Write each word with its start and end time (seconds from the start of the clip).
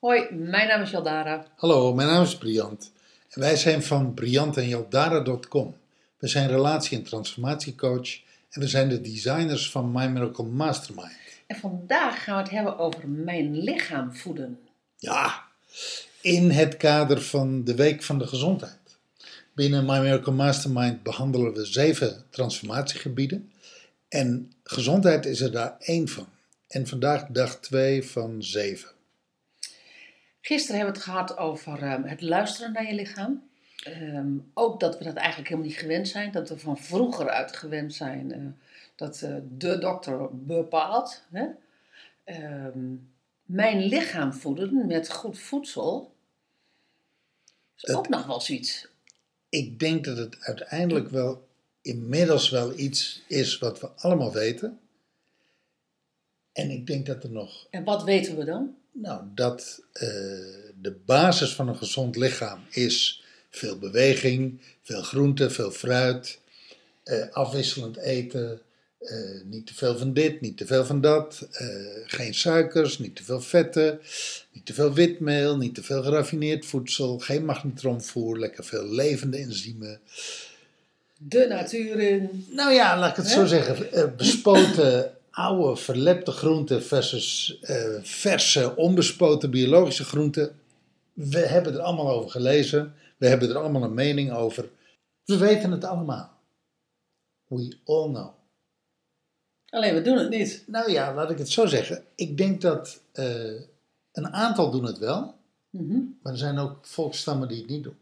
Hoi, 0.00 0.26
mijn 0.30 0.68
naam 0.68 0.82
is 0.82 0.90
Jaldara. 0.90 1.46
Hallo, 1.56 1.94
mijn 1.94 2.08
naam 2.08 2.22
is 2.22 2.36
Briant 2.36 2.92
wij 3.38 3.56
zijn 3.56 3.82
van 3.82 4.14
briantenjaldara.com. 4.14 5.76
We 6.18 6.28
zijn 6.28 6.48
relatie- 6.48 6.96
en 6.96 7.04
transformatiecoach 7.04 8.20
en 8.50 8.60
we 8.60 8.68
zijn 8.68 8.88
de 8.88 9.00
designers 9.00 9.70
van 9.70 9.92
My 9.92 10.06
Miracle 10.06 10.44
Mastermind. 10.44 11.16
En 11.46 11.56
vandaag 11.56 12.24
gaan 12.24 12.36
we 12.36 12.42
het 12.42 12.50
hebben 12.50 12.78
over 12.78 13.08
mijn 13.08 13.58
lichaam 13.58 14.14
voeden. 14.14 14.58
Ja, 14.96 15.42
in 16.20 16.50
het 16.50 16.76
kader 16.76 17.22
van 17.22 17.64
de 17.64 17.74
Week 17.74 18.02
van 18.02 18.18
de 18.18 18.26
Gezondheid. 18.26 18.76
Binnen 19.52 19.84
My 19.84 19.98
Miracle 19.98 20.32
Mastermind 20.32 21.02
behandelen 21.02 21.52
we 21.52 21.64
zeven 21.64 22.24
transformatiegebieden 22.30 23.52
en 24.08 24.52
gezondheid 24.62 25.26
is 25.26 25.40
er 25.40 25.52
daar 25.52 25.76
één 25.78 26.08
van. 26.08 26.28
En 26.68 26.86
vandaag 26.86 27.26
dag 27.26 27.60
twee 27.60 28.04
van 28.04 28.42
zeven. 28.42 28.90
Gisteren 30.40 30.76
hebben 30.76 30.94
we 30.94 31.00
het 31.00 31.10
gehad 31.10 31.36
over 31.36 31.82
ehm, 31.82 32.02
het 32.02 32.20
luisteren 32.20 32.72
naar 32.72 32.86
je 32.86 32.94
lichaam. 32.94 33.48
Ehm, 33.84 34.32
ook 34.54 34.80
dat 34.80 34.98
we 34.98 35.04
dat 35.04 35.14
eigenlijk 35.16 35.48
helemaal 35.48 35.70
niet 35.70 35.78
gewend 35.80 36.08
zijn. 36.08 36.32
Dat 36.32 36.48
we 36.48 36.58
van 36.58 36.78
vroeger 36.78 37.28
uit 37.28 37.56
gewend 37.56 37.94
zijn 37.94 38.32
eh, 38.32 38.40
dat 38.96 39.22
eh, 39.22 39.34
de 39.58 39.78
dokter 39.78 40.28
bepaalt. 40.46 41.22
Hè? 41.30 41.46
Ehm, 42.24 42.94
mijn 43.42 43.82
lichaam 43.84 44.32
voeden 44.32 44.86
met 44.86 45.10
goed 45.12 45.38
voedsel 45.38 46.12
is 47.76 47.82
Dat- 47.82 47.96
ook 47.96 48.08
nog 48.08 48.26
wel 48.26 48.40
zoiets. 48.40 48.88
Ik 49.48 49.78
denk 49.78 50.04
dat 50.04 50.16
het 50.16 50.36
uiteindelijk 50.40 51.08
wel 51.08 51.48
inmiddels 51.82 52.50
wel 52.50 52.78
iets 52.78 53.22
is 53.26 53.58
wat 53.58 53.80
we 53.80 53.88
allemaal 53.88 54.32
weten. 54.32 54.80
En 56.52 56.70
ik 56.70 56.86
denk 56.86 57.06
dat 57.06 57.24
er 57.24 57.30
nog, 57.30 57.66
En 57.70 57.84
wat 57.84 58.02
weten 58.04 58.36
we 58.36 58.44
dan? 58.44 58.76
nou, 58.92 59.24
dat 59.34 59.82
eh, 59.92 60.08
de 60.80 61.00
basis 61.06 61.54
van 61.54 61.68
een 61.68 61.76
gezond 61.76 62.16
lichaam 62.16 62.60
is 62.70 63.24
veel 63.50 63.78
beweging, 63.78 64.60
veel 64.82 65.02
groente, 65.02 65.50
veel 65.50 65.70
fruit, 65.70 66.38
eh, 67.08 67.28
afwisselend 67.32 67.96
eten, 67.96 68.60
eh, 68.98 69.16
niet 69.44 69.66
te 69.66 69.74
veel 69.74 69.98
van 69.98 70.12
dit, 70.12 70.40
niet 70.40 70.56
te 70.56 70.66
veel 70.66 70.84
van 70.84 71.00
dat, 71.00 71.48
eh, 71.52 71.66
geen 72.06 72.34
suikers, 72.34 72.98
niet 72.98 73.16
te 73.16 73.24
veel 73.24 73.40
vetten, 73.40 74.00
niet 74.52 74.66
te 74.66 74.74
veel 74.74 74.92
witmeel, 74.92 75.56
niet 75.56 75.74
te 75.74 75.82
veel 75.82 76.02
geraffineerd 76.02 76.66
voedsel, 76.66 77.18
geen 77.18 77.44
magnetronvoer, 77.44 78.38
lekker 78.38 78.64
veel 78.64 78.86
levende 78.86 79.36
enzymen. 79.36 80.00
De 81.16 81.46
natuur 81.48 82.00
in. 82.00 82.46
Nou 82.50 82.72
ja, 82.72 82.98
laat 82.98 83.10
ik 83.10 83.16
het 83.16 83.28
zo 83.28 83.46
zeggen. 83.46 84.14
bespoten 84.16 85.12
oude 85.30 85.80
verlepte 85.80 86.30
groenten 86.30 86.82
versus 86.82 87.58
verse 88.02 88.76
onbespoten 88.76 89.50
biologische 89.50 90.04
groenten. 90.04 90.50
We 91.12 91.38
hebben 91.38 91.74
er 91.74 91.80
allemaal 91.80 92.10
over 92.10 92.30
gelezen. 92.30 92.94
We 93.18 93.28
hebben 93.28 93.48
er 93.48 93.58
allemaal 93.58 93.82
een 93.82 93.94
mening 93.94 94.32
over. 94.32 94.68
We 95.24 95.36
weten 95.36 95.70
het 95.70 95.84
allemaal. 95.84 96.30
We 97.46 97.76
all 97.84 98.08
know. 98.08 98.34
Alleen 99.68 99.94
we 99.94 100.02
doen 100.02 100.18
het 100.18 100.30
niet. 100.30 100.64
Nou 100.66 100.90
ja, 100.90 101.14
laat 101.14 101.30
ik 101.30 101.38
het 101.38 101.50
zo 101.50 101.66
zeggen. 101.66 102.04
Ik 102.14 102.36
denk 102.36 102.60
dat 102.60 103.00
eh, 103.12 103.60
een 104.12 104.32
aantal 104.32 104.70
doen 104.70 104.84
het 104.84 104.98
wel. 104.98 105.34
Mhm. 105.70 106.00
Maar 106.22 106.32
er 106.32 106.38
zijn 106.38 106.58
ook 106.58 106.86
volksstammen 106.86 107.48
die 107.48 107.58
het 107.58 107.70
niet 107.70 107.84
doen. 107.84 107.96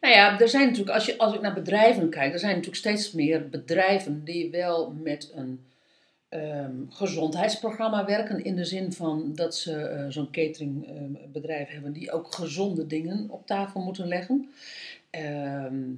Nou 0.00 0.14
ja, 0.14 0.40
er 0.40 0.48
zijn 0.48 0.66
natuurlijk, 0.66 0.94
als, 0.94 1.06
je, 1.06 1.18
als 1.18 1.34
ik 1.34 1.40
naar 1.40 1.54
bedrijven 1.54 2.10
kijk, 2.10 2.32
er 2.32 2.38
zijn 2.38 2.50
natuurlijk 2.50 2.80
steeds 2.80 3.12
meer 3.12 3.48
bedrijven 3.48 4.24
die 4.24 4.50
wel 4.50 4.90
met 4.90 5.30
een 5.34 5.69
ehm, 6.30 6.72
gezondheidsprogramma 6.88 8.04
werken. 8.04 8.44
In 8.44 8.56
de 8.56 8.64
zin 8.64 8.92
van 8.92 9.32
dat 9.34 9.56
ze 9.56 9.76
eh, 9.82 10.06
zo'n 10.08 10.30
cateringbedrijf 10.30 11.68
hebben 11.68 11.92
die 11.92 12.12
ook 12.12 12.34
gezonde 12.34 12.86
dingen 12.86 13.26
op 13.30 13.46
tafel 13.46 13.80
moeten 13.80 14.06
leggen. 14.08 14.50
Ehm, 15.10 15.90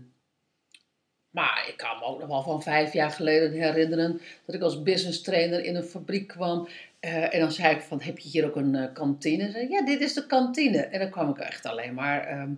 maar 1.31 1.65
ik 1.69 1.76
kan 1.76 1.98
me 1.98 2.04
ook 2.04 2.19
nog 2.19 2.28
wel 2.28 2.42
van 2.42 2.62
vijf 2.62 2.92
jaar 2.92 3.10
geleden 3.10 3.53
herinneren 3.53 4.21
dat 4.47 4.54
ik 4.54 4.62
als 4.62 4.82
business 4.82 5.21
trainer 5.22 5.65
in 5.65 5.76
een 5.76 5.82
fabriek 5.84 6.28
kwam. 6.28 6.69
eh, 7.00 7.34
en 7.34 7.41
dan 7.41 7.53
zei 7.53 7.75
ik 7.75 7.81
van, 7.82 8.00
heb 8.03 8.19
je 8.19 8.28
hier 8.28 8.47
ook 8.47 8.56
een 8.56 8.75
eh, 8.75 8.92
kantine? 8.92 9.50
Zei, 9.50 9.69
ja, 9.69 9.84
dit 9.84 10.00
is 10.00 10.12
de 10.15 10.26
kantine. 10.26 10.78
En 10.78 10.98
dan 11.00 11.10
kwam 11.10 11.31
ik 11.31 11.38
echt 11.38 11.66
alleen 11.66 11.94
maar 11.94 12.26
ehm, 12.26 12.50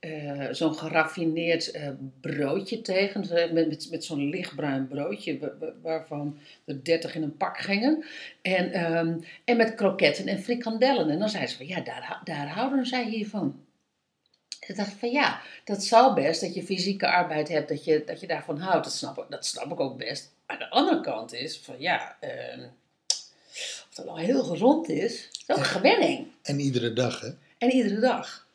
eh, 0.00 0.46
zo'n 0.50 0.74
geraffineerd 0.74 1.70
eh, 1.70 1.88
broodje 2.20 2.80
tegen. 2.80 3.20
Met, 3.30 3.52
met, 3.52 3.88
met 3.90 4.04
zo'n 4.04 4.28
lichtbruin 4.28 4.88
broodje, 4.88 5.38
wa- 5.38 5.54
wa- 5.60 5.72
waarvan 5.82 6.38
er 6.64 6.84
dertig 6.84 7.14
in 7.14 7.22
een 7.22 7.36
pak 7.36 7.58
gingen. 7.58 8.04
En, 8.42 8.72
ehm, 8.72 9.18
en 9.44 9.56
met 9.56 9.74
kroketten 9.74 10.26
en 10.26 10.42
frikandellen. 10.42 11.10
En 11.10 11.18
dan 11.18 11.28
zei 11.28 11.46
ze 11.46 11.56
van, 11.56 11.66
ja, 11.66 11.80
daar, 11.80 12.20
daar 12.24 12.48
houden 12.48 12.86
zij 12.86 13.04
hiervan. 13.08 13.66
Ik 14.66 14.76
dacht 14.76 14.92
van 14.92 15.10
ja, 15.10 15.40
dat 15.64 15.84
zou 15.84 16.14
best 16.14 16.40
dat 16.40 16.54
je 16.54 16.62
fysieke 16.62 17.08
arbeid 17.08 17.48
hebt, 17.48 17.68
dat 17.68 17.84
je, 17.84 18.02
dat 18.06 18.20
je 18.20 18.26
daarvan 18.26 18.58
houdt. 18.58 18.84
Dat 18.84 18.92
snap, 18.94 19.18
ik, 19.18 19.24
dat 19.28 19.46
snap 19.46 19.72
ik 19.72 19.80
ook 19.80 19.98
best. 19.98 20.32
Maar 20.46 20.58
de 20.58 20.70
andere 20.70 21.00
kant 21.00 21.32
is 21.32 21.58
van 21.58 21.74
ja, 21.78 22.16
ehm, 22.20 22.60
of 23.88 23.88
dat 23.94 24.04
nou 24.04 24.20
heel 24.20 24.44
gezond 24.44 24.88
is, 24.88 25.28
is 25.32 25.44
ook 25.56 25.64
gewenning. 25.64 26.26
En 26.42 26.60
iedere 26.60 26.92
dag, 26.92 27.20
hè? 27.20 27.28
En 27.58 27.70
iedere 27.70 28.00
dag. 28.00 28.46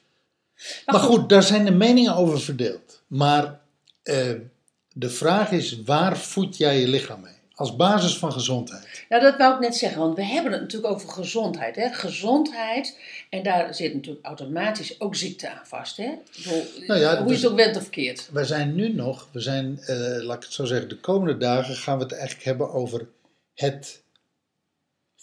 Maar 0.85 0.99
goed, 0.99 1.29
daar 1.29 1.43
zijn 1.43 1.65
de 1.65 1.71
meningen 1.71 2.15
over 2.15 2.41
verdeeld. 2.41 3.01
Maar 3.07 3.59
eh, 4.03 4.31
de 4.93 5.09
vraag 5.09 5.51
is, 5.51 5.81
waar 5.85 6.17
voed 6.17 6.57
jij 6.57 6.79
je 6.79 6.87
lichaam 6.87 7.21
mee? 7.21 7.31
Als 7.55 7.75
basis 7.75 8.17
van 8.17 8.31
gezondheid. 8.31 9.05
Nou, 9.09 9.21
dat 9.21 9.37
wou 9.37 9.53
ik 9.53 9.59
net 9.59 9.75
zeggen, 9.75 9.99
want 9.99 10.15
we 10.15 10.23
hebben 10.23 10.51
het 10.51 10.61
natuurlijk 10.61 10.93
over 10.93 11.09
gezondheid. 11.09 11.75
Hè? 11.75 11.89
Gezondheid, 11.89 12.97
en 13.29 13.43
daar 13.43 13.75
zit 13.75 13.93
natuurlijk 13.93 14.25
automatisch 14.25 15.01
ook 15.01 15.15
ziekte 15.15 15.49
aan 15.49 15.65
vast. 15.65 15.97
Hè? 15.97 16.11
Bedoel, 16.37 16.63
Nou 16.87 16.99
ja, 16.99 17.15
hoe 17.15 17.23
je 17.23 17.33
dus- 17.33 17.41
het 17.41 17.51
ook 17.51 17.57
bent 17.57 17.75
of 17.75 17.81
verkeerd. 17.81 18.29
We 18.31 18.45
zijn 18.45 18.75
nu 18.75 18.93
nog, 18.93 19.27
we 19.31 19.39
zijn, 19.39 19.79
eh, 19.85 19.95
laat 20.21 20.37
ik 20.37 20.43
het 20.43 20.53
zo 20.53 20.65
zeggen, 20.65 20.89
de 20.89 20.99
komende 20.99 21.37
dagen 21.37 21.75
gaan 21.75 21.97
we 21.97 22.03
het 22.03 22.13
eigenlijk 22.13 22.43
hebben 22.43 22.71
over 22.71 23.07
het 23.53 24.02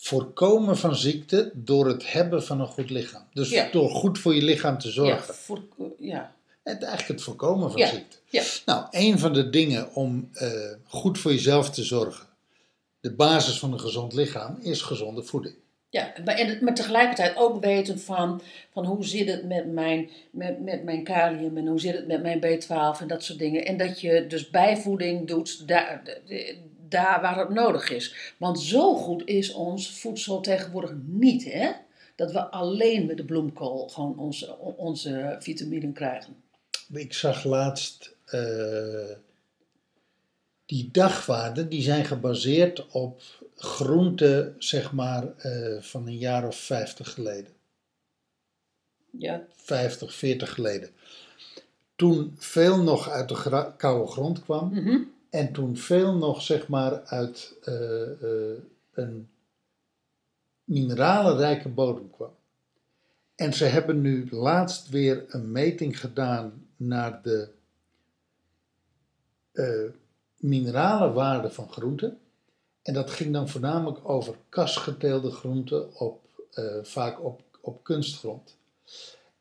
voorkomen 0.01 0.77
van 0.77 0.97
ziekte 0.97 1.51
door 1.55 1.87
het 1.89 2.13
hebben 2.13 2.45
van 2.45 2.61
een 2.61 2.67
goed 2.67 2.91
lichaam. 2.91 3.23
Dus 3.33 3.51
Ja. 3.51 3.69
door 3.73 3.91
goed 3.91 4.19
voor 4.19 4.35
je 4.35 4.43
lichaam 4.43 4.79
te 4.79 4.87
Ja, 4.87 4.93
zorgen. 4.95 5.35
voor, 5.35 5.61
ja. 5.99 6.35
Het, 6.63 6.83
eigenlijk 6.83 7.09
het 7.09 7.23
voorkomen 7.23 7.71
van 7.71 7.81
Ja. 7.81 7.87
ziekte. 7.89 8.17
Ja. 8.29 8.43
Nou, 8.67 8.87
een 8.91 9.19
van 9.19 9.33
de 9.33 9.51
dingen 9.51 9.95
om 9.95 10.29
eh, 10.33 10.49
goed 10.85 11.19
voor 11.19 11.33
jezelf 11.33 11.71
te 11.71 11.83
zorgen, 11.85 12.27
de 13.01 13.13
basis 13.13 13.59
van 13.59 13.73
een 13.73 13.81
gezond 13.81 14.13
lichaam, 14.13 14.59
is 14.61 14.83
gezonde 14.83 15.23
voeding. 15.23 15.55
Ja, 15.89 16.13
maar, 16.25 16.35
en, 16.35 16.65
maar 16.65 16.75
tegelijkertijd 16.75 17.37
ook 17.37 17.65
weten 17.65 18.01
van, 18.01 18.41
van 18.73 18.85
hoe 18.85 19.05
zit 19.05 19.29
het 19.29 19.45
met 19.45 19.73
mijn, 19.73 20.11
met, 20.31 20.61
met 20.61 20.85
mijn 20.85 21.05
kalium 21.05 21.57
en 21.57 21.67
hoe 21.67 21.81
zit 21.81 21.95
het 21.97 22.07
met 22.07 22.23
mijn 22.23 22.41
B12 22.41 23.01
en 23.01 23.07
dat 23.07 23.25
soort 23.25 23.39
dingen. 23.39 23.65
En 23.65 23.77
dat 23.77 24.01
je 24.01 24.27
dus 24.27 24.51
bijvoeding 24.51 25.29
doet 25.29 25.69
daar, 25.69 26.03
daar 26.91 27.21
waar 27.21 27.39
het 27.39 27.49
nodig 27.49 27.91
is. 27.91 28.35
Want 28.37 28.61
zo 28.61 28.95
goed 28.95 29.23
is 29.27 29.53
ons 29.53 29.91
voedsel 30.01 30.41
tegenwoordig 30.41 30.93
niet, 31.05 31.45
hè? 31.45 31.71
Dat 32.17 32.33
we 32.33 32.41
alleen 32.41 33.07
met 33.07 33.17
de 33.17 33.25
bloemkool 33.25 33.89
gewoon 33.89 34.19
onze, 34.19 34.59
onze 34.59 35.37
vitaminen 35.39 35.93
krijgen. 35.93 36.37
Ik 36.93 37.13
zag 37.13 37.45
laatst 37.45 38.15
eh, 38.25 39.17
die 40.67 40.89
dagwaarden, 40.93 41.69
die 41.69 41.83
zijn 41.83 42.05
gebaseerd 42.05 42.87
op 42.87 43.23
groenten, 43.57 44.55
zeg 44.59 44.93
maar, 44.93 45.37
eh, 45.37 45.83
van 45.83 46.07
een 46.07 46.19
jaar 46.19 46.47
of 46.47 46.57
50 46.57 47.13
geleden. 47.13 47.53
Ja, 49.19 49.43
50, 49.57 50.15
40 50.15 50.55
geleden. 50.55 50.91
Toen 51.97 52.35
veel 52.39 52.83
nog 52.83 53.09
uit 53.09 53.29
de 53.29 53.73
koude 53.77 54.11
grond 54.11 54.43
kwam. 54.43 54.75
Mhm. 54.75 54.99
En 55.31 55.53
toen 55.53 55.77
veel 55.77 56.15
nog, 56.15 56.43
zeg 56.43 56.69
maar, 56.69 57.05
uit 57.05 57.57
eh, 57.63 58.23
eh, 58.23 58.59
een 58.93 59.31
mineralenrijke 60.65 61.69
bodem 61.69 62.11
kwam. 62.11 62.35
En 63.35 63.53
ze 63.53 63.65
hebben 63.65 64.01
nu 64.01 64.29
laatst 64.31 64.89
weer 64.89 65.25
een 65.29 65.53
meting 65.53 66.01
gedaan 66.01 66.67
naar 66.77 67.23
de 67.23 67.49
eh 69.53 69.91
mineralenwaarde 70.37 71.51
van 71.51 71.73
groenten. 71.73 72.19
En 72.83 72.95
dat 72.95 73.11
ging 73.11 73.33
dan 73.33 73.49
voornamelijk 73.49 74.09
over 74.09 74.37
kasgeteelde 74.49 75.31
groenten, 75.31 75.95
op, 75.95 76.21
vaak 76.83 77.25
op, 77.25 77.43
op 77.61 77.85
kunstgrond. 77.85 78.57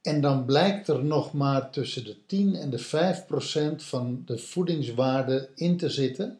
En 0.10 0.22
dan 0.22 0.46
blijkt 0.46 0.88
er 0.88 1.04
nog 1.04 1.34
maar 1.34 1.70
tussen 1.70 2.04
de 2.06 2.16
10 2.26 2.56
en 2.56 2.70
de 2.70 2.78
5 2.78 3.26
procent 3.26 3.84
van 3.84 4.22
de 4.26 4.38
voedingswaarde 4.38 5.50
in 5.56 5.78
te 5.78 5.90
zitten 5.90 6.40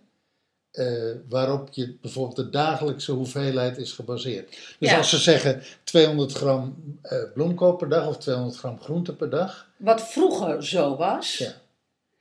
eh, 0.72 0.86
waarop 1.30 1.70
je 1.72 1.98
bijvoorbeeld 2.02 2.36
de 2.36 2.50
dagelijkse 2.50 3.12
hoeveelheid 3.12 3.78
is 3.78 3.92
gebaseerd. 3.92 4.50
Dus 4.80 4.90
Ja. 4.90 4.98
als 4.98 5.10
ze 5.10 5.18
zeggen 5.18 5.62
200 5.84 6.34
gram 6.34 6.76
eh, 7.02 7.18
bloemkool 7.34 7.76
per 7.76 7.90
dag 7.90 8.08
of 8.08 8.18
200 8.18 8.58
gram 8.58 8.80
groente 8.82 9.16
per 9.16 9.30
dag, 9.30 9.70
Wat 9.78 10.08
vroeger 10.12 10.66
zo 10.66 10.96
was. 10.98 11.38
Ja. 11.38 11.52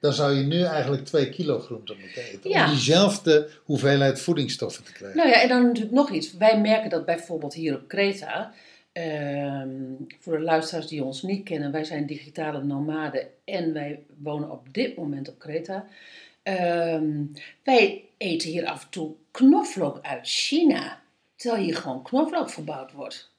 dan 0.00 0.12
zou 0.12 0.34
je 0.34 0.42
nu 0.42 0.62
eigenlijk 0.62 1.04
2 1.04 1.28
kilo 1.28 1.58
groente 1.58 1.94
moeten 2.00 2.22
eten. 2.22 2.50
Ja. 2.50 2.64
Om 2.64 2.70
diezelfde 2.70 3.48
hoeveelheid 3.64 4.20
voedingsstoffen 4.20 4.84
te 4.84 4.92
krijgen. 4.92 5.16
Nou 5.16 5.28
ja, 5.30 5.42
en 5.42 5.48
dan 5.48 5.62
natuurlijk 5.62 5.94
nog 5.94 6.10
iets. 6.10 6.32
Wij 6.36 6.60
merken 6.60 6.90
dat 6.90 7.04
bijvoorbeeld 7.04 7.54
hier 7.54 7.74
op 7.74 7.88
Kreta. 7.88 8.52
Ehm, 8.93 9.70
voor 10.19 10.37
de 10.37 10.44
luisteraars 10.44 10.87
die 10.87 11.05
ons 11.05 11.23
niet 11.23 11.44
kennen, 11.44 11.73
wij 11.73 11.85
zijn 11.85 12.06
digitale 12.06 12.62
nomaden 12.62 13.29
en 13.44 13.73
wij 13.73 14.02
wonen 14.17 14.50
op 14.50 14.75
dit 14.75 14.96
moment 14.96 15.29
op 15.29 15.38
Kreta. 15.38 15.87
Ehm, 16.43 17.25
wij 17.62 18.05
eten 18.17 18.50
hier 18.50 18.67
af 18.67 18.82
en 18.82 18.90
toe 18.90 19.14
knoflook 19.31 19.99
uit 20.02 20.29
China, 20.29 21.00
terwijl 21.37 21.62
hier 21.62 21.76
gewoon 21.76 22.02
knoflook 22.02 22.50
verbouwd 22.50 22.93
wordt. 22.93 23.31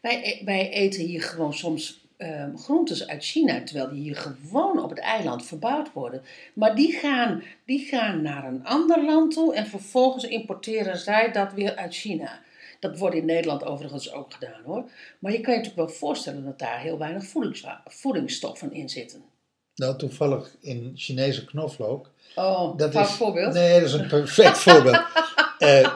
Wij, 0.00 0.20
e- 0.24 0.44
wij 0.44 0.70
eten 0.70 1.04
hier 1.04 1.22
gewoon 1.22 1.54
soms 1.54 2.00
ehm, 2.16 2.56
groentes 2.56 3.06
uit 3.06 3.24
China, 3.24 3.62
terwijl 3.62 3.88
die 3.88 4.02
hier 4.02 4.16
gewoon 4.16 4.82
op 4.82 4.90
het 4.90 4.98
eiland 4.98 5.46
verbouwd 5.46 5.92
worden. 5.92 6.22
Maar 6.54 6.74
die 6.74 6.92
gaan, 6.92 7.42
die 7.64 7.84
gaan 7.84 8.22
naar 8.22 8.44
een 8.44 8.64
ander 8.64 9.04
land 9.04 9.32
toe 9.32 9.54
en 9.54 9.66
vervolgens 9.66 10.24
importeren 10.24 10.96
zij 10.96 11.32
dat 11.32 11.52
weer 11.52 11.76
uit 11.76 11.94
China. 11.94 12.40
Dat 12.82 12.98
wordt 12.98 13.16
in 13.16 13.24
Nederland 13.24 13.64
overigens 13.64 14.12
ook 14.12 14.32
gedaan 14.32 14.62
hoor. 14.64 14.84
Maar 15.18 15.32
je 15.32 15.40
kan 15.40 15.52
je 15.52 15.58
natuurlijk 15.60 15.88
wel 15.88 15.98
voorstellen 15.98 16.44
dat 16.44 16.58
daar 16.58 16.80
heel 16.80 16.98
weinig 16.98 17.24
voedingsstoffen 17.84 18.72
in 18.72 18.88
zitten. 18.88 19.22
Nou, 19.74 19.98
toevallig 19.98 20.56
in 20.60 20.92
Chinese 20.94 21.44
knoflook. 21.44 22.10
Oh, 22.34 22.76
Dat 22.78 22.94
is, 22.94 23.08
voorbeeld. 23.10 23.54
Nee, 23.54 23.80
dat 23.80 23.88
is 23.88 23.92
een 23.94 24.06
perfect 24.08 24.58
voorbeeld. 24.68 25.02
Eh, 25.58 25.94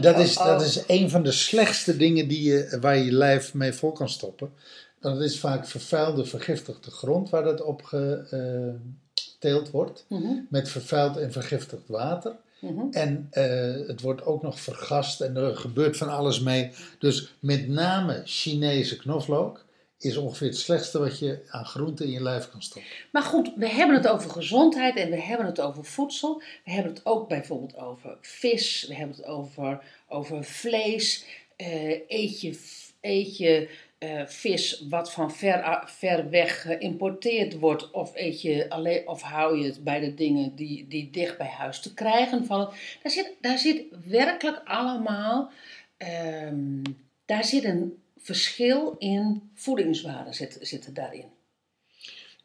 dat, 0.00 0.18
is, 0.18 0.36
Oh. 0.38 0.44
dat 0.46 0.62
is 0.62 0.82
een 0.86 1.10
van 1.10 1.22
de 1.22 1.32
slechtste 1.32 1.96
dingen 1.96 2.28
die 2.28 2.42
je, 2.42 2.78
waar 2.80 2.96
je 2.96 3.04
je 3.04 3.12
lijf 3.12 3.54
mee 3.54 3.72
vol 3.72 3.92
kan 3.92 4.08
stoppen. 4.08 4.52
Dat 5.00 5.20
is 5.20 5.40
vaak 5.40 5.66
vervuilde, 5.66 6.24
vergiftigde 6.24 6.90
grond 6.90 7.30
waar 7.30 7.42
dat 7.44 7.62
op 7.62 7.82
geteeld 7.84 9.70
wordt. 9.70 10.04
Mhm, 10.08 10.32
Met 10.50 10.68
vervuild 10.68 11.16
en 11.16 11.32
vergiftigd 11.32 11.82
water. 11.86 12.36
Mhm. 12.60 12.86
En 12.90 13.26
eh, 13.30 13.88
het 13.88 14.00
wordt 14.00 14.24
ook 14.24 14.42
nog 14.42 14.60
vergast 14.60 15.20
en 15.20 15.36
er 15.36 15.56
gebeurt 15.56 15.96
van 15.96 16.08
alles 16.08 16.40
mee. 16.40 16.70
Dus 16.98 17.34
met 17.40 17.68
name 17.68 18.22
Chinese 18.24 18.96
knoflook 18.96 19.64
is 19.98 20.16
ongeveer 20.16 20.48
het 20.48 20.58
slechtste 20.58 20.98
wat 20.98 21.18
je 21.18 21.42
aan 21.48 21.64
groente 21.64 22.04
in 22.04 22.10
je 22.10 22.22
lijf 22.22 22.50
kan 22.50 22.62
stoppen. 22.62 22.90
Maar 23.12 23.22
goed, 23.22 23.52
we 23.56 23.68
hebben 23.68 23.96
het 23.96 24.08
over 24.08 24.30
gezondheid 24.30 24.96
en 24.96 25.10
we 25.10 25.20
hebben 25.20 25.46
het 25.46 25.60
over 25.60 25.84
voedsel. 25.84 26.42
We 26.64 26.70
hebben 26.70 26.92
het 26.92 27.06
ook 27.06 27.28
bijvoorbeeld 27.28 27.76
over 27.76 28.16
vis, 28.20 28.86
we 28.88 28.94
hebben 28.94 29.16
het 29.16 29.26
over, 29.26 29.82
over 30.08 30.44
vlees. 30.44 31.24
Eh, 31.56 32.00
eet 32.08 32.40
je, 32.40 32.60
eet 33.00 33.36
je 33.36 33.68
eh, 33.98 34.26
vis 34.26 34.84
wat 34.88 35.12
van 35.12 35.32
ver, 35.32 35.82
ver 35.86 36.30
weg 36.30 36.60
geïmporteerd 36.62 37.58
wordt, 37.58 37.90
of, 37.90 38.12
eet 38.14 38.42
je 38.42 38.70
alleen, 38.70 39.08
of 39.08 39.22
hou 39.22 39.58
je 39.58 39.64
het 39.64 39.84
bij 39.84 40.00
de 40.00 40.14
dingen 40.14 40.54
die, 40.54 40.88
die 40.88 41.10
dicht 41.10 41.38
bij 41.38 41.46
huis 41.48 41.80
te 41.80 41.94
krijgen 41.94 42.44
vallen? 42.46 42.68
Daar 43.02 43.12
zit, 43.12 43.32
daar 43.40 43.58
zit 43.58 43.82
werkelijk 44.06 44.60
allemaal. 44.64 45.50
ehm, 45.96 46.82
daar 47.24 47.44
zit 47.44 47.64
een 47.64 48.02
verschil 48.18 48.94
in 48.98 49.50
voedingswaarden 49.54 50.34
zit, 50.34 50.58
zitten 50.60 50.94
daarin. 50.94 51.24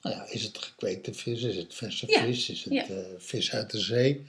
Nou 0.01 0.15
ja, 0.15 0.25
is 0.29 0.43
het 0.43 0.57
gekweekte 0.57 1.13
vis, 1.13 1.43
is 1.43 1.55
het 1.55 1.75
verse 1.75 2.05
Ja, 2.09 2.21
vis, 2.21 2.49
is 2.49 2.63
het 2.63 2.73
ja. 2.73 2.83
eh, 2.85 2.97
vis 3.17 3.53
uit 3.53 3.71
de 3.71 3.79
zee? 3.79 4.25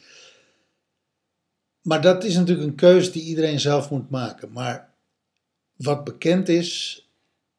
Maar 1.82 2.00
dat 2.00 2.24
is 2.24 2.34
natuurlijk 2.34 2.69
een 2.69 2.74
keuze 2.74 3.10
die 3.10 3.22
iedereen 3.22 3.60
zelf 3.60 3.90
moet 3.90 4.10
maken. 4.10 4.52
Maar 4.52 4.94
wat 5.76 6.04
bekend 6.04 6.48
is, 6.48 7.01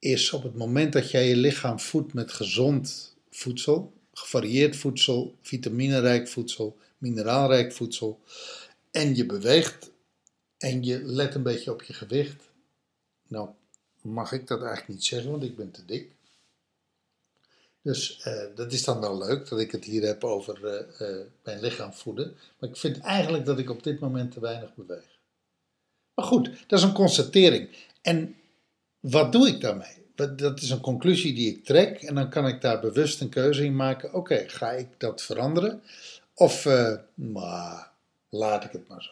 is 0.03 0.31
op 0.31 0.43
het 0.43 0.55
moment 0.55 0.93
dat 0.93 1.11
jij 1.11 1.27
je 1.27 1.35
lichaam 1.35 1.79
voedt 1.79 2.13
met 2.13 2.31
gezond 2.31 3.15
voedsel, 3.29 3.93
gevarieerd 4.13 4.75
voedsel, 4.75 5.35
vitaminerijk 5.41 6.27
voedsel, 6.27 6.77
mineraalrijk 6.97 7.73
voedsel, 7.73 8.19
en 8.91 9.15
je 9.15 9.25
beweegt 9.25 9.91
en 10.57 10.83
je 10.83 11.03
let 11.03 11.35
een 11.35 11.43
beetje 11.43 11.71
op 11.71 11.81
je 11.81 11.93
gewicht. 11.93 12.43
Nou, 13.27 13.49
mag 14.01 14.31
ik 14.31 14.47
dat 14.47 14.59
eigenlijk 14.59 14.89
niet 14.89 15.05
zeggen, 15.05 15.31
want 15.31 15.43
ik 15.43 15.55
ben 15.55 15.71
te 15.71 15.85
dik. 15.85 16.11
Dus 17.81 18.21
eh, 18.21 18.45
dat 18.55 18.73
is 18.73 18.83
dan 18.83 18.99
wel 18.99 19.17
leuk 19.17 19.49
dat 19.49 19.59
ik 19.59 19.71
het 19.71 19.85
hier 19.85 20.05
heb 20.05 20.23
over 20.23 20.65
eh, 20.65 21.09
eh, 21.09 21.25
mijn 21.43 21.59
lichaam 21.59 21.93
voeden. 21.93 22.37
Maar 22.59 22.69
ik 22.69 22.77
vind 22.77 22.99
eigenlijk 22.99 23.45
dat 23.45 23.59
ik 23.59 23.69
op 23.69 23.83
dit 23.83 23.99
moment 23.99 24.31
te 24.31 24.39
weinig 24.39 24.75
beweeg. 24.75 25.19
Maar 26.13 26.25
goed, 26.25 26.49
dat 26.67 26.79
is 26.79 26.85
een 26.85 26.93
constatering. 26.93 27.69
En 28.01 28.35
wat 29.03 29.31
doe 29.31 29.47
ik 29.47 29.61
daarmee? 29.61 30.01
Dat 30.35 30.61
is 30.61 30.69
een 30.69 30.81
conclusie 30.81 31.33
die 31.33 31.55
ik 31.55 31.65
trek 31.65 32.01
en 32.01 32.15
dan 32.15 32.29
kan 32.29 32.47
ik 32.47 32.61
daar 32.61 32.79
bewust 32.79 33.21
een 33.21 33.29
keuze 33.29 33.65
in 33.65 33.75
maken. 33.75 34.13
Oké, 34.13 34.43
ga 34.47 34.71
ik 34.71 34.87
dat 34.97 35.21
veranderen? 35.21 35.83
Of, 36.35 36.65
eh, 36.65 36.93
maar, 37.13 37.91
laat 38.29 38.63
ik 38.63 38.71
het 38.71 38.87
maar 38.87 39.03
zo. 39.03 39.11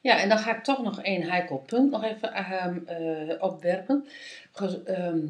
Ja, 0.00 0.20
en 0.20 0.28
dan 0.28 0.38
ga 0.38 0.56
ik 0.56 0.64
toch 0.64 0.82
nog 0.82 1.02
één 1.02 1.22
heikel 1.22 1.58
punt 1.58 1.90
nog 1.90 2.04
even 2.04 2.32
ehm, 2.32 2.78
eh, 2.86 3.42
opwerpen. 3.42 4.06
Ehm, 4.84 5.26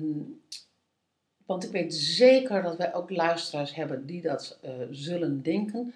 want 1.46 1.64
ik 1.64 1.70
weet 1.70 1.94
zeker 1.94 2.62
dat 2.62 2.76
wij 2.76 2.94
ook 2.94 3.10
luisteraars 3.10 3.74
hebben 3.74 4.06
die 4.06 4.22
dat 4.22 4.58
eh, 4.62 4.72
zullen 4.90 5.42
denken. 5.42 5.94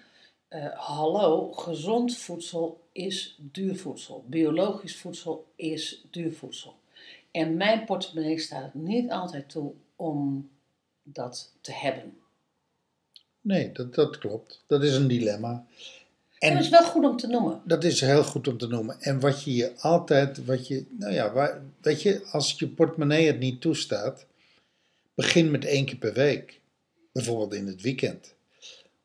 Hallo, 0.73 1.51
gezond 1.51 2.17
voedsel 2.17 2.87
is 2.91 3.37
duur 3.39 3.75
voedsel. 3.75 4.23
Biologisch 4.27 4.97
voedsel 4.97 5.45
is 5.55 6.05
duur 6.11 6.33
voedsel. 6.33 6.78
En 7.31 7.57
mijn 7.57 7.85
portemonnee 7.85 8.39
staat 8.39 8.63
het 8.63 8.73
niet 8.73 9.11
altijd 9.11 9.49
toe 9.49 9.71
om 9.95 10.49
dat 11.03 11.51
te 11.61 11.71
hebben. 11.71 12.13
Nee, 13.41 13.71
dat, 13.71 13.95
dat 13.95 14.17
klopt. 14.17 14.63
Dat 14.67 14.83
is 14.83 14.95
een 14.95 15.07
dilemma. 15.07 15.65
En 16.39 16.53
dat 16.53 16.63
is 16.63 16.69
wel 16.69 16.83
goed 16.83 17.05
om 17.05 17.17
te 17.17 17.27
noemen. 17.27 17.61
Dat 17.63 17.83
is 17.83 18.01
heel 18.01 18.23
goed 18.23 18.47
om 18.47 18.57
te 18.57 18.67
noemen. 18.67 19.01
En 19.01 19.19
wat 19.19 19.43
je 19.43 19.55
je 19.55 19.73
altijd, 19.77 20.45
wat 20.45 20.67
je, 20.67 20.85
nou 20.89 21.13
ja, 21.13 21.31
waar, 21.31 21.61
weet 21.81 22.01
je, 22.01 22.25
als 22.31 22.55
je 22.57 22.67
portemonnee 22.67 23.27
het 23.27 23.39
niet 23.39 23.61
toestaat, 23.61 24.25
begin 25.13 25.51
met 25.51 25.65
één 25.65 25.85
keer 25.85 25.97
per 25.97 26.13
week. 26.13 26.59
Bijvoorbeeld 27.11 27.53
in 27.53 27.67
het 27.67 27.81
weekend. 27.81 28.33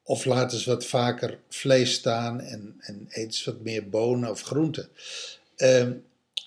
Of 0.02 0.24
laat 0.24 0.52
eens 0.52 0.64
wat 0.64 0.84
vaker 0.84 1.38
vlees 1.48 1.92
staan 1.92 2.40
en, 2.40 2.74
en 2.80 3.06
eet 3.08 3.24
eens 3.24 3.44
wat 3.44 3.60
meer 3.60 3.88
bonen 3.88 4.30
of 4.30 4.42
groenten. 4.42 4.88
Ehm, 5.56 5.92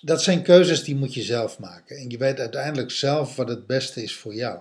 dat 0.00 0.22
zijn 0.22 0.42
keuzes 0.42 0.84
die 0.84 0.96
moet 0.96 1.14
je 1.14 1.22
zelf 1.22 1.58
maken. 1.58 1.96
En 1.96 2.10
je 2.10 2.18
weet 2.18 2.38
uiteindelijk 2.38 2.90
zelf 2.90 3.36
wat 3.36 3.48
het 3.48 3.66
beste 3.66 4.02
is 4.02 4.16
voor 4.16 4.34
jou. 4.34 4.60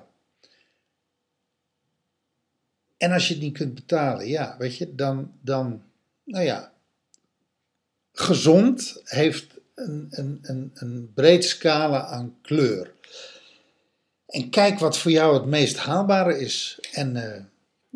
En 2.97 3.11
als 3.11 3.27
je 3.27 3.33
het 3.33 3.43
niet 3.43 3.57
kunt 3.57 3.75
betalen, 3.75 4.27
ja, 4.27 4.55
weet 4.57 4.77
je, 4.77 4.95
dan, 4.95 5.31
dan 5.41 5.83
nou 6.23 6.43
ja, 6.43 6.73
gezond 8.11 9.01
heeft 9.03 9.45
een, 9.75 10.07
een, 10.09 10.39
een, 10.41 10.71
een 10.73 11.11
breed 11.13 11.45
scala 11.45 12.05
aan 12.05 12.37
kleur. 12.41 12.93
En 14.27 14.49
kijk 14.49 14.79
wat 14.79 14.97
voor 14.97 15.11
jou 15.11 15.33
het 15.33 15.45
meest 15.45 15.77
haalbare 15.77 16.39
is. 16.39 16.79
En 16.91 17.15
eh, 17.15 17.43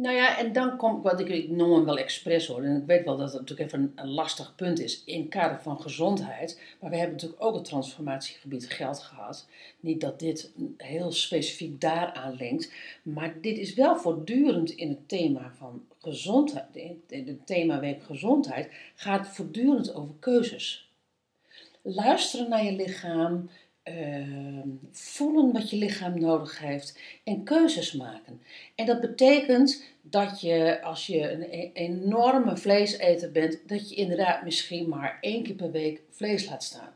Nou 0.02 0.16
ja, 0.16 0.38
en 0.38 0.54
dan 0.54 0.78
komt, 0.78 1.04
wat 1.04 1.20
ik, 1.20 1.30
ik 1.30 1.50
noem 1.50 1.74
hem 1.74 1.86
wel 1.86 1.98
expres 1.98 2.48
hoor, 2.48 2.64
en 2.64 2.76
ik 2.76 2.86
weet 2.86 3.06
wel 3.06 3.18
dat 3.18 3.32
het 3.32 3.40
natuurlijk 3.40 3.68
even 3.68 3.92
een, 3.96 4.10
lastig 4.10 4.56
punt 4.56 4.80
is 4.80 5.04
in 5.04 5.20
het 5.20 5.30
kader 5.30 5.62
van 5.62 5.82
gezondheid, 5.82 6.62
maar 6.80 6.90
we 6.90 6.96
hebben 6.96 7.16
natuurlijk 7.16 7.44
ook 7.44 7.56
het 7.56 7.66
transformatiegebied 7.66 8.70
geld 8.70 9.00
gehad. 9.00 9.48
Niet 9.80 10.02
dat 10.02 10.20
dit 10.20 10.52
heel 10.78 11.12
specifiek 11.12 11.82
daaraan 11.82 12.36
linkt, 12.36 12.72
maar 13.04 13.42
dit 13.42 13.58
is 13.58 13.74
wel 13.74 13.98
voortdurend 13.98 14.70
in 14.70 14.90
het 14.90 15.08
thema 15.08 15.52
van 15.58 15.86
gezondheid, 16.00 16.66
in 17.08 17.28
het 17.28 17.48
thema 17.48 17.80
week 17.80 18.04
gezondheid, 18.04 18.72
gaat 18.96 19.28
voortdurend 19.28 19.94
over 19.94 20.14
keuzes. 20.20 20.92
Luisteren 21.82 22.50
naar 22.50 22.64
je 22.64 22.72
lichaam, 22.72 23.50
ehm, 23.84 24.68
voelen 24.92 25.52
wat 25.52 25.70
je 25.70 25.78
lichaam 25.78 26.20
nodig 26.20 26.60
heeft 26.60 27.00
en 27.24 27.44
keuzes 27.44 27.94
maken. 27.94 28.42
En 28.76 28.86
dat 28.86 29.02
betekent 29.02 29.84
dat 30.02 30.42
je, 30.42 30.82
als 30.82 31.08
je 31.08 31.32
een 31.32 31.46
e- 31.50 31.70
enorme 31.74 32.58
vleeseter 32.58 33.32
bent, 33.32 33.60
dat 33.68 33.90
je 33.90 33.96
inderdaad 33.96 34.44
misschien 34.44 34.90
maar 34.90 35.18
één 35.22 35.44
keer 35.44 35.56
per 35.56 35.72
week 35.72 36.02
vlees 36.10 36.50
laat 36.50 36.64
staan. 36.64 36.94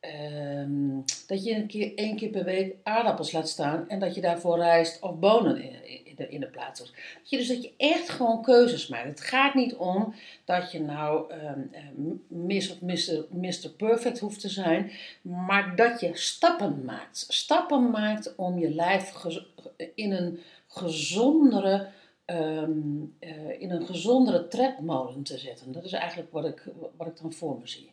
Ehm, 0.00 1.00
dat 1.26 1.44
je 1.44 1.54
een 1.54 1.66
keer, 1.66 1.94
één 1.94 2.16
keer 2.16 2.28
per 2.28 2.44
week 2.44 2.74
aardappels 2.82 3.32
laat 3.32 3.48
staan 3.48 3.88
en 3.88 3.98
dat 3.98 4.14
je 4.14 4.20
daarvoor 4.20 4.56
rijst 4.56 5.02
of 5.02 5.18
bonen 5.18 5.62
in, 5.62 6.01
in, 6.16 6.24
de, 6.24 6.32
in 6.32 6.40
de 6.40 6.46
plaats 6.46 6.80
doet. 6.80 6.92
Dat 7.20 7.30
je, 7.30 7.36
dus 7.36 7.48
dat 7.48 7.62
je 7.62 7.72
echt 7.76 8.08
gewoon 8.08 8.42
keuzes 8.42 8.86
maakt. 8.86 9.04
Het 9.04 9.20
gaat 9.20 9.54
niet 9.54 9.74
om 9.74 10.14
dat 10.44 10.72
je 10.72 10.80
nou 10.80 11.32
Miss 12.28 12.70
of 12.70 12.80
Mr. 13.30 13.70
Perfect 13.76 14.18
hoeft 14.18 14.40
te 14.40 14.48
zijn, 14.48 14.90
maar 15.22 15.76
dat 15.76 16.00
je 16.00 16.10
stappen 16.12 16.84
maakt. 16.84 17.26
Stappen 17.28 17.90
maakt 17.90 18.34
om 18.36 18.58
je 18.58 18.70
lijf 18.70 19.14
in 19.94 20.12
een 20.12 20.38
gezondere 20.66 21.88
ehm, 22.24 22.70
eh, 23.18 23.60
in 23.60 23.70
een 23.70 23.86
gezondere 23.86 24.48
tredmolen 24.48 25.22
te 25.22 25.38
zetten. 25.38 25.72
Dat 25.72 25.84
is 25.84 25.92
eigenlijk 25.92 26.32
wat 26.32 26.44
ik, 26.44 26.64
wat 26.96 27.06
ik 27.06 27.16
dan 27.20 27.32
voor 27.32 27.58
me 27.58 27.68
zie. 27.68 27.90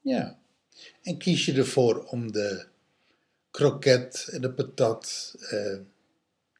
Ja. 0.00 0.38
En 1.02 1.18
kies 1.18 1.46
je 1.46 1.52
ervoor 1.52 2.04
om 2.04 2.32
de 2.32 2.66
kroket 3.50 4.28
en 4.32 4.40
de 4.40 4.50
patat 4.50 5.34
eh, 5.50 5.78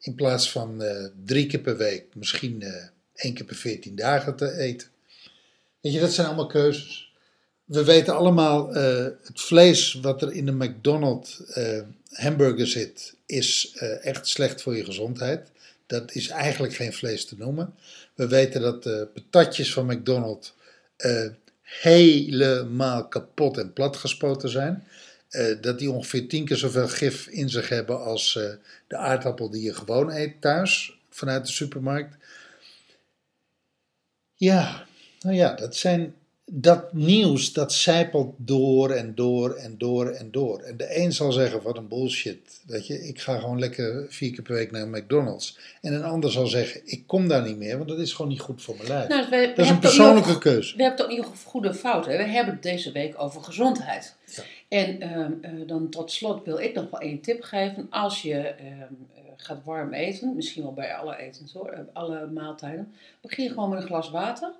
in 0.02 0.14
plaats 0.14 0.50
van 0.50 0.82
eh, 0.82 1.06
drie 1.24 1.46
keer 1.46 1.60
per 1.60 1.76
week, 1.76 2.14
misschien 2.14 2.62
eh, 2.62 2.86
één 3.14 3.34
keer 3.34 3.44
per 3.44 3.56
veertien 3.56 3.96
dagen 3.96 4.36
te 4.36 4.58
eten. 4.58 4.88
Weet 5.80 5.92
je, 5.92 6.00
dat 6.00 6.12
zijn 6.12 6.26
allemaal 6.26 6.46
keuzes. 6.46 7.12
We 7.64 7.84
weten 7.84 8.16
allemaal, 8.16 8.74
eh, 8.74 9.04
het 9.22 9.40
vlees 9.40 9.92
wat 9.92 10.22
er 10.22 10.32
in 10.32 10.46
de 10.46 10.52
McDonald's 10.52 11.42
hamburger 12.10 12.66
zit, 12.66 13.14
is 13.26 13.76
echt 14.02 14.26
slecht 14.26 14.62
voor 14.62 14.76
je 14.76 14.84
gezondheid. 14.84 15.50
Dat 15.86 16.14
is 16.14 16.28
eigenlijk 16.28 16.74
geen 16.74 16.92
vlees 16.92 17.24
te 17.24 17.34
noemen. 17.38 17.74
We 18.14 18.28
weten 18.28 18.60
dat 18.60 18.82
de 18.82 19.08
patatjes 19.14 19.72
van 19.72 19.86
McDonald's 19.86 20.54
helemaal 21.62 23.08
kapot 23.08 23.58
en 23.58 23.72
platgespoten 23.72 24.48
zijn. 24.48 24.86
Eh, 25.32 25.60
dat 25.60 25.78
die 25.78 25.90
ongeveer 25.90 26.28
tien 26.28 26.44
keer 26.44 26.56
zoveel 26.56 26.88
gif 26.88 27.26
in 27.26 27.48
zich 27.48 27.68
hebben 27.68 28.04
als 28.04 28.36
eh, 28.36 28.52
de 28.86 28.96
aardappel 28.96 29.50
die 29.50 29.62
je 29.62 29.74
gewoon 29.74 30.10
eet 30.10 30.40
thuis 30.40 30.98
vanuit 31.10 31.46
de 31.46 31.52
supermarkt. 31.52 32.16
Ja, 34.34 34.86
nou 35.20 35.36
ja, 35.36 35.54
dat 35.54 35.76
zijn. 35.76 36.14
Dat 36.44 36.92
nieuws 36.92 37.52
dat 37.52 37.72
zijpelt 37.72 38.34
door 38.36 38.90
en 38.90 39.14
door 39.14 39.54
en 39.54 39.78
door 39.78 40.08
en 40.08 40.30
door. 40.30 40.60
En 40.60 40.76
de 40.76 40.98
een 40.98 41.12
zal 41.12 41.32
zeggen: 41.32 41.62
wat 41.62 41.76
een 41.76 41.88
bullshit. 41.88 42.62
Weet 42.66 42.86
je, 42.86 43.08
ik 43.08 43.20
ga 43.20 43.38
gewoon 43.38 43.58
lekker 43.58 44.06
vier 44.08 44.32
keer 44.32 44.42
per 44.42 44.54
week 44.54 44.70
naar 44.70 44.88
McDonald's. 44.88 45.58
En 45.80 45.92
een 45.92 46.04
ander 46.04 46.30
zal 46.30 46.46
zeggen: 46.46 46.80
ik 46.84 47.06
kom 47.06 47.28
daar 47.28 47.42
niet 47.42 47.56
meer, 47.56 47.76
want 47.76 47.88
dat 47.88 47.98
is 47.98 48.12
gewoon 48.12 48.30
niet 48.30 48.40
goed 48.40 48.62
voor 48.62 48.76
mijn 48.76 48.88
lijf. 48.88 49.08
Nou, 49.08 49.30
dat 49.30 49.58
is 49.58 49.68
een 49.68 49.74
ook 49.74 49.80
persoonlijke 49.80 50.38
keuze. 50.38 50.76
We 50.76 50.82
hebben 50.82 51.00
het 51.04 51.10
ook 51.10 51.16
niet 51.18 51.26
over 51.26 51.48
goede 51.48 51.74
fout. 51.74 52.06
Hè? 52.06 52.16
We 52.16 52.24
hebben 52.24 52.54
het 52.54 52.62
deze 52.62 52.92
week 52.92 53.14
over 53.16 53.42
gezondheid. 53.42 54.16
Ja. 54.26 54.42
En 54.68 55.00
ehm, 55.00 55.32
eh, 55.40 55.66
dan 55.66 55.88
tot 55.88 56.10
slot 56.10 56.44
wil 56.44 56.58
ik 56.58 56.74
nog 56.74 56.90
wel 56.90 57.00
één 57.00 57.20
tip 57.20 57.42
geven. 57.42 57.86
Als 57.90 58.22
je 58.22 58.38
ehm, 58.38 58.72
eh, 59.14 59.22
gaat 59.36 59.64
warm 59.64 59.92
eten, 59.92 60.34
misschien 60.34 60.62
wel 60.62 60.72
bij 60.72 60.94
alle 60.94 61.16
etens 61.16 61.52
hoor, 61.52 61.68
eh, 61.68 61.80
alle 61.92 62.26
maaltijden, 62.26 62.94
begin 63.20 63.48
gewoon 63.48 63.70
met 63.70 63.80
een 63.80 63.86
glas 63.86 64.10
water. 64.10 64.52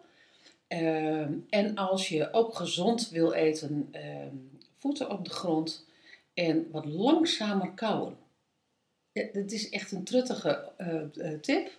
Ehm, 0.73 1.33
en 1.49 1.75
als 1.77 2.09
je 2.09 2.33
ook 2.33 2.55
gezond 2.55 3.09
wil 3.09 3.33
eten, 3.33 3.89
ehm, 3.91 4.37
voeten 4.79 5.11
op 5.11 5.25
de 5.25 5.31
grond 5.31 5.87
en 6.35 6.71
wat 6.71 6.85
langzamer 6.85 7.71
kauwen. 7.71 8.17
Ja, 9.13 9.29
dit 9.33 9.53
is 9.53 9.69
echt 9.69 9.93
een 9.93 10.05
truttige 10.05 10.73
eh, 10.77 11.33
eh, 11.33 11.41
tip, 11.41 11.71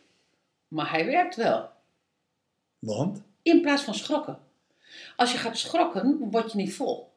maar 0.67 0.89
hij 0.89 1.05
werkt 1.05 1.35
wel. 1.35 1.69
Want? 2.79 3.21
In 3.41 3.61
plaats 3.61 3.83
van 3.83 3.95
schrokken. 3.95 4.39
Als 5.15 5.31
je 5.31 5.37
gaat 5.37 5.57
schrokken, 5.57 6.29
word 6.31 6.51
je 6.51 6.57
niet 6.57 6.73
vol. 6.73 7.11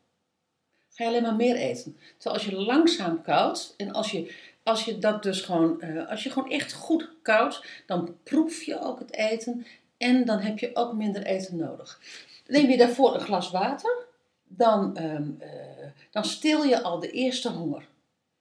Ga 0.88 1.04
je 1.04 1.10
alleen 1.10 1.22
maar 1.22 1.36
meer 1.36 1.56
eten. 1.56 1.96
Terwijl 2.16 2.34
als 2.34 2.44
je 2.44 2.56
langzaam 2.56 3.22
koudt 3.22 3.74
en 3.76 3.92
als 3.92 4.10
je, 4.10 4.34
als 4.62 4.84
je 4.84 4.98
dat 4.98 5.22
dus 5.22 5.40
gewoon, 5.40 5.80
eh, 5.80 6.08
als 6.08 6.22
je 6.22 6.30
gewoon 6.30 6.50
echt 6.50 6.72
goed 6.72 7.10
koudt, 7.22 7.64
dan 7.86 8.16
proef 8.22 8.62
je 8.62 8.80
ook 8.80 8.98
het 8.98 9.12
eten 9.12 9.66
en 9.98 10.24
dan 10.24 10.38
heb 10.38 10.58
je 10.58 10.70
ook 10.74 10.94
minder 10.94 11.22
eten 11.22 11.56
nodig. 11.56 12.00
Neem 12.46 12.70
je 12.70 12.76
daarvoor 12.76 13.14
een 13.14 13.20
glas 13.20 13.50
water, 13.50 14.06
dan, 14.48 14.96
eh, 14.96 15.88
dan 16.10 16.24
stil 16.24 16.62
je 16.62 16.82
al 16.82 17.00
de 17.00 17.10
eerste 17.10 17.50
honger. 17.50 17.88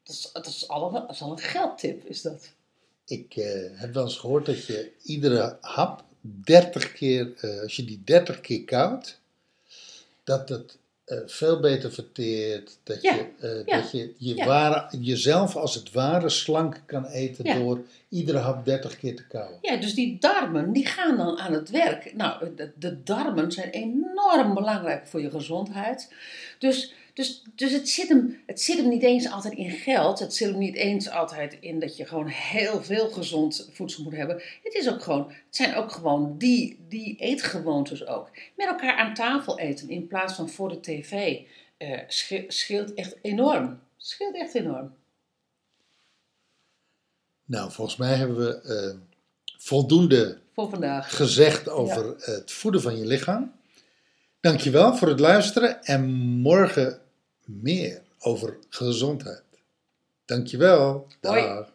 Dat 0.03 0.15
is, 0.15 0.29
dat 0.33 0.45
is, 0.45 0.67
al, 0.67 0.95
een, 0.95 1.29
een 1.29 1.39
geldtip, 1.39 2.05
is 2.05 2.21
dat. 2.21 2.53
Ik 3.05 3.35
eh, 3.35 3.79
heb 3.79 3.93
wel 3.93 4.03
eens 4.03 4.17
gehoord 4.17 4.45
dat 4.45 4.65
je 4.65 4.91
iedere 5.03 5.57
hap 5.61 6.03
30 6.21 6.91
keer, 6.91 7.33
eh, 7.41 7.61
als 7.61 7.75
je 7.75 7.85
die 7.85 8.01
30 8.03 8.41
keer 8.41 8.63
koudt, 8.63 9.19
dat 10.23 10.49
het 10.49 10.77
eh, 11.05 11.17
veel 11.25 11.59
beter 11.59 11.91
verteert. 11.91 12.77
Dat 12.83 13.01
Ja, 13.01 13.13
je, 13.13 13.25
eh, 13.39 13.65
ja, 13.65 13.81
dat 13.81 13.91
je 13.91 14.13
je 14.17 14.35
ja. 14.35 14.45
ware, 14.45 14.97
jezelf 14.99 15.55
als 15.55 15.75
het 15.75 15.91
ware 15.91 16.29
slank 16.29 16.81
kan 16.85 17.05
eten 17.05 17.59
door 17.59 17.79
iedere 18.09 18.37
hap 18.37 18.65
30 18.65 18.97
keer 18.97 19.15
te 19.15 19.27
kauwen. 19.27 19.57
Ja, 19.61 19.77
dus 19.77 19.93
die 19.93 20.17
darmen 20.19 20.71
die 20.73 20.85
gaan 20.85 21.17
dan 21.17 21.39
aan 21.39 21.53
het 21.53 21.69
werk. 21.69 22.15
Nou, 22.15 22.55
de, 22.55 22.71
de 22.75 23.03
darmen 23.03 23.51
zijn 23.51 23.69
enorm 23.69 24.53
belangrijk 24.53 25.07
voor 25.07 25.21
je 25.21 25.29
gezondheid. 25.29 26.13
Dus, 26.59 26.93
dus, 27.15 27.43
dus 27.55 27.71
het, 27.71 27.89
zit 27.89 28.07
hem, 28.09 28.43
het 28.45 28.61
zit 28.61 28.77
hem 28.77 28.89
niet 28.89 29.03
eens 29.03 29.29
altijd 29.29 29.53
in 29.53 29.71
geld. 29.71 30.19
Het 30.19 30.33
zit 30.33 30.49
hem 30.49 30.57
niet 30.57 30.75
eens 30.75 31.09
altijd 31.09 31.57
in 31.59 31.79
dat 31.79 31.97
je 31.97 32.05
gewoon 32.05 32.27
heel 32.27 32.83
veel 32.83 33.09
gezond 33.09 33.69
voedsel 33.71 34.03
moet 34.03 34.15
hebben. 34.15 34.41
Het, 34.63 34.73
is 34.73 34.89
ook 34.89 35.01
gewoon, 35.03 35.27
het 35.27 35.55
zijn 35.55 35.75
ook 35.75 35.91
gewoon 35.91 36.37
die, 36.37 36.85
die 36.89 37.15
eetgewoontes 37.19 38.05
ook. 38.07 38.29
Met 38.55 38.67
elkaar 38.67 38.97
aan 38.97 39.13
tafel 39.13 39.59
eten 39.59 39.89
in 39.89 40.07
plaats 40.07 40.33
van 40.33 40.49
voor 40.49 40.69
de 40.69 40.79
tv 40.79 41.39
sche- 42.07 42.45
scheelt 42.47 42.93
echt 42.93 43.15
enorm. 43.21 43.79
Scheelt 43.97 44.35
echt 44.35 44.53
enorm. 44.53 44.93
Nou, 47.45 47.71
volgens 47.71 47.97
mij 47.97 48.15
hebben 48.15 48.37
we 48.37 48.61
eh, 48.61 48.97
voldoende 49.57 50.39
Voor 50.53 50.69
vandaag. 50.69 51.15
gezegd 51.15 51.69
over 51.69 52.15
het 52.17 52.51
voeden 52.51 52.81
van 52.81 52.97
je 52.97 53.05
lichaam. 53.05 53.53
Dankjewel 54.39 54.95
voor 54.95 55.07
het 55.07 55.19
luisteren 55.19 55.83
en 55.83 56.05
morgen 56.41 57.01
meer 57.45 58.01
over 58.19 58.57
gezondheid. 58.69 59.43
Dankjewel. 60.25 61.07
Hoi. 61.21 61.41
Dag. 61.41 61.73